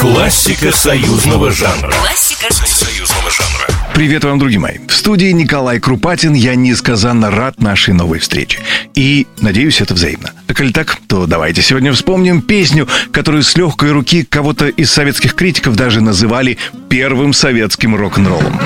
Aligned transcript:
Классика 0.00 0.72
союзного 0.72 1.50
жанра. 1.50 1.90
Классика 1.90 2.52
союзного 2.52 3.30
жанра. 3.30 3.66
Привет 3.94 4.24
вам, 4.24 4.38
друзья 4.38 4.60
мои. 4.60 4.78
В 4.86 4.92
студии 4.92 5.30
Николай 5.32 5.80
Крупатин. 5.80 6.34
Я 6.34 6.54
несказанно 6.54 7.30
рад 7.30 7.60
нашей 7.60 7.94
новой 7.94 8.18
встрече. 8.18 8.60
И 8.94 9.26
надеюсь, 9.40 9.80
это 9.80 9.94
взаимно. 9.94 10.32
А 10.48 10.54
коль 10.54 10.72
так, 10.72 10.98
то 11.08 11.26
давайте 11.26 11.62
сегодня 11.62 11.92
вспомним 11.92 12.42
песню, 12.42 12.86
которую 13.10 13.42
с 13.42 13.56
легкой 13.56 13.92
руки 13.92 14.24
кого-то 14.24 14.68
из 14.68 14.92
советских 14.92 15.34
критиков 15.34 15.76
даже 15.76 16.00
называли 16.00 16.58
первым 16.88 17.32
советским 17.32 17.96
рок-н-роллом. 17.96 18.60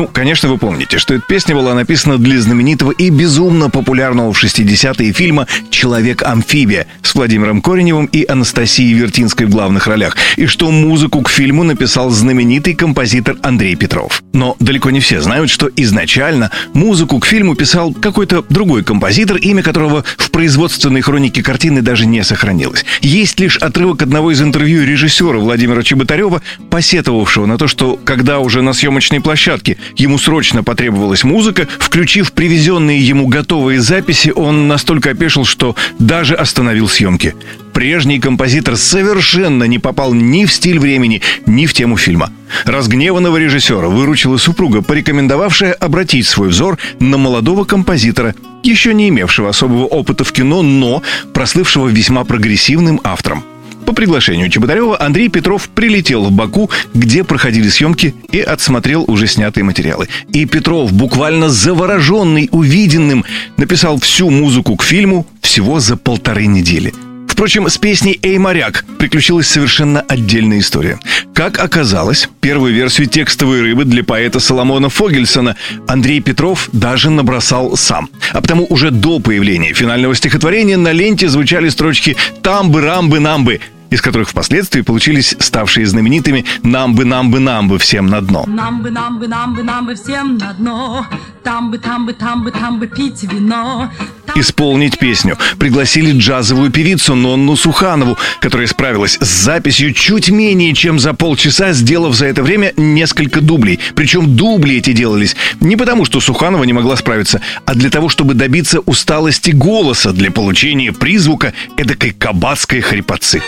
Ну, 0.00 0.08
конечно, 0.10 0.48
вы 0.48 0.56
помните, 0.56 0.96
что 0.96 1.12
эта 1.12 1.26
песня 1.26 1.54
была 1.54 1.74
написана 1.74 2.16
для 2.16 2.40
знаменитого 2.40 2.90
и 2.90 3.10
безумно 3.10 3.68
популярного 3.68 4.32
в 4.32 4.42
60-е 4.42 5.12
фильма 5.12 5.46
«Человек-амфибия» 5.68 6.86
с 7.02 7.14
Владимиром 7.14 7.60
Кореневым 7.60 8.06
и 8.06 8.24
Анастасией 8.26 8.94
Вертинской 8.94 9.44
в 9.44 9.50
главных 9.50 9.86
ролях, 9.86 10.16
и 10.36 10.46
что 10.46 10.70
музыку 10.70 11.20
к 11.20 11.28
фильму 11.28 11.64
написал 11.64 12.08
знаменитый 12.08 12.74
композитор 12.74 13.36
Андрей 13.42 13.76
Петров. 13.76 14.22
Но 14.32 14.56
далеко 14.58 14.88
не 14.88 15.00
все 15.00 15.20
знают, 15.20 15.50
что 15.50 15.68
изначально 15.76 16.50
музыку 16.72 17.18
к 17.18 17.26
фильму 17.26 17.54
писал 17.54 17.92
какой-то 17.92 18.42
другой 18.48 18.82
композитор, 18.82 19.36
имя 19.36 19.62
которого 19.62 20.02
в 20.16 20.30
производственной 20.30 21.02
хронике 21.02 21.42
картины 21.42 21.82
даже 21.82 22.06
не 22.06 22.24
сохранилось. 22.24 22.86
Есть 23.02 23.38
лишь 23.38 23.58
отрывок 23.58 24.00
одного 24.00 24.30
из 24.30 24.40
интервью 24.40 24.82
режиссера 24.82 25.36
Владимира 25.36 25.82
Чеботарева, 25.82 26.40
посетовавшего 26.70 27.44
на 27.44 27.58
то, 27.58 27.68
что 27.68 28.00
когда 28.02 28.38
уже 28.38 28.62
на 28.62 28.72
съемочной 28.72 29.20
площадке 29.20 29.76
Ему 29.96 30.18
срочно 30.18 30.62
потребовалась 30.62 31.24
музыка. 31.24 31.68
Включив 31.78 32.32
привезенные 32.32 33.00
ему 33.00 33.26
готовые 33.26 33.80
записи, 33.80 34.32
он 34.34 34.68
настолько 34.68 35.10
опешил, 35.10 35.44
что 35.44 35.76
даже 35.98 36.34
остановил 36.34 36.88
съемки. 36.88 37.34
Прежний 37.72 38.18
композитор 38.18 38.76
совершенно 38.76 39.64
не 39.64 39.78
попал 39.78 40.12
ни 40.12 40.44
в 40.44 40.52
стиль 40.52 40.78
времени, 40.78 41.22
ни 41.46 41.66
в 41.66 41.72
тему 41.72 41.96
фильма. 41.96 42.32
Разгневанного 42.64 43.36
режиссера 43.36 43.88
выручила 43.88 44.36
супруга, 44.36 44.82
порекомендовавшая 44.82 45.72
обратить 45.72 46.26
свой 46.26 46.48
взор 46.48 46.78
на 46.98 47.16
молодого 47.16 47.64
композитора, 47.64 48.34
еще 48.62 48.92
не 48.92 49.08
имевшего 49.08 49.50
особого 49.50 49.84
опыта 49.84 50.24
в 50.24 50.32
кино, 50.32 50.62
но 50.62 51.02
прослывшего 51.32 51.88
весьма 51.88 52.24
прогрессивным 52.24 53.00
автором. 53.04 53.44
По 53.90 53.94
приглашению 53.94 54.48
Чеботарева 54.48 55.02
Андрей 55.02 55.28
Петров 55.28 55.68
прилетел 55.68 56.22
в 56.22 56.30
Баку, 56.30 56.70
где 56.94 57.24
проходили 57.24 57.68
съемки, 57.68 58.14
и 58.30 58.38
отсмотрел 58.38 59.04
уже 59.08 59.26
снятые 59.26 59.64
материалы. 59.64 60.08
И 60.32 60.46
Петров, 60.46 60.92
буквально 60.92 61.48
завороженный 61.48 62.48
увиденным, 62.52 63.24
написал 63.56 63.98
всю 63.98 64.30
музыку 64.30 64.76
к 64.76 64.84
фильму 64.84 65.26
всего 65.42 65.80
за 65.80 65.96
полторы 65.96 66.46
недели. 66.46 66.94
Впрочем, 67.26 67.68
с 67.68 67.78
песней 67.78 68.16
«Эй, 68.22 68.38
моряк» 68.38 68.84
приключилась 68.98 69.48
совершенно 69.48 70.02
отдельная 70.02 70.60
история. 70.60 71.00
Как 71.34 71.58
оказалось, 71.58 72.28
первую 72.40 72.72
версию 72.72 73.08
текстовой 73.08 73.60
рыбы 73.60 73.84
для 73.86 74.04
поэта 74.04 74.38
Соломона 74.38 74.88
Фогельсона 74.88 75.56
Андрей 75.88 76.20
Петров 76.20 76.68
даже 76.72 77.10
набросал 77.10 77.76
сам. 77.76 78.08
А 78.32 78.40
потому 78.40 78.66
уже 78.68 78.92
до 78.92 79.18
появления 79.18 79.72
финального 79.74 80.14
стихотворения 80.14 80.76
на 80.76 80.92
ленте 80.92 81.28
звучали 81.28 81.70
строчки 81.70 82.16
«Тамбы, 82.42 82.82
рамбы, 82.82 83.18
намбы», 83.18 83.60
из 83.90 84.00
которых 84.00 84.30
впоследствии 84.30 84.80
получились 84.82 85.36
ставшие 85.38 85.86
знаменитыми 85.86 86.44
«Нам 86.62 86.94
бы, 86.94 87.04
нам 87.04 87.30
бы, 87.30 87.40
нам 87.40 87.68
бы 87.68 87.78
всем 87.78 88.06
на 88.06 88.20
дно». 88.20 88.44
Нам 88.46 88.82
бы, 88.82 88.90
нам 88.90 89.18
бы, 89.18 89.28
нам 89.28 89.54
бы, 89.54 89.62
нам 89.62 89.86
бы 89.86 89.94
всем 89.94 90.38
на 90.38 90.52
дно, 90.54 91.06
там 91.42 91.70
бы, 91.70 91.78
там 91.78 92.06
бы, 92.06 92.12
там 92.12 92.44
бы, 92.44 92.50
там 92.50 92.78
бы 92.78 92.86
пить 92.86 93.22
вино. 93.24 93.90
Исполнить 94.36 94.98
песню 94.98 95.36
пригласили 95.58 96.16
джазовую 96.16 96.70
певицу 96.70 97.14
Нонну 97.14 97.56
Суханову, 97.56 98.18
которая 98.40 98.66
справилась 98.66 99.18
с 99.20 99.28
записью 99.28 99.92
чуть 99.92 100.30
менее 100.30 100.74
чем 100.74 100.98
за 100.98 101.14
полчаса, 101.14 101.72
сделав 101.72 102.14
за 102.14 102.26
это 102.26 102.42
время 102.42 102.72
несколько 102.76 103.40
дублей. 103.40 103.80
Причем 103.94 104.36
дубли 104.36 104.76
эти 104.76 104.92
делались 104.92 105.36
не 105.60 105.76
потому, 105.76 106.04
что 106.04 106.20
Суханова 106.20 106.64
не 106.64 106.72
могла 106.72 106.96
справиться, 106.96 107.40
а 107.64 107.74
для 107.74 107.90
того, 107.90 108.08
чтобы 108.08 108.34
добиться 108.34 108.80
усталости 108.80 109.50
голоса 109.50 110.12
для 110.12 110.30
получения 110.30 110.92
призвука 110.92 111.52
эдакой 111.76 112.12
кабацкой 112.12 112.80
хрипотцы. 112.80 113.42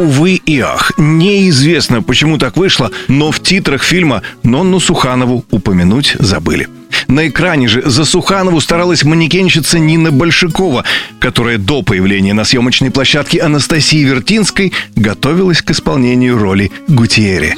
Увы 0.00 0.40
и 0.46 0.60
ах, 0.60 0.92
неизвестно, 0.96 2.00
почему 2.00 2.38
так 2.38 2.56
вышло, 2.56 2.90
но 3.08 3.30
в 3.30 3.40
титрах 3.40 3.82
фильма 3.82 4.22
Нонну 4.42 4.80
Суханову 4.80 5.44
упомянуть 5.50 6.16
забыли. 6.18 6.68
На 7.06 7.28
экране 7.28 7.68
же 7.68 7.82
за 7.84 8.06
Суханову 8.06 8.62
старалась 8.62 9.04
манекенщица 9.04 9.78
Нина 9.78 10.10
Большакова, 10.10 10.84
которая 11.18 11.58
до 11.58 11.82
появления 11.82 12.32
на 12.32 12.44
съемочной 12.44 12.90
площадке 12.90 13.40
Анастасии 13.42 14.02
Вертинской 14.02 14.72
готовилась 14.96 15.60
к 15.60 15.70
исполнению 15.70 16.38
роли 16.38 16.72
Гутьерри. 16.88 17.52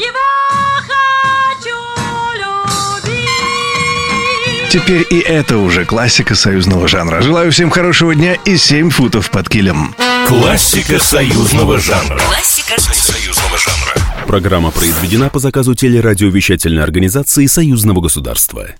Теперь 4.68 5.06
и 5.10 5.20
это 5.20 5.58
уже 5.58 5.84
классика 5.84 6.34
союзного 6.34 6.88
жанра. 6.88 7.20
Желаю 7.20 7.52
всем 7.52 7.70
хорошего 7.70 8.16
дня 8.16 8.36
и 8.44 8.56
7 8.56 8.90
футов 8.90 9.30
под 9.30 9.48
килем. 9.48 9.94
Классика 10.40 10.98
союзного 10.98 11.78
жанра. 11.78 12.18
Классика 12.18 12.80
союзного 12.80 13.58
жанра. 13.58 14.26
Программа 14.26 14.70
произведена 14.70 15.28
по 15.28 15.38
заказу 15.38 15.74
телерадиовещательной 15.74 16.82
организации 16.82 17.44
Союзного 17.44 18.00
государства. 18.00 18.74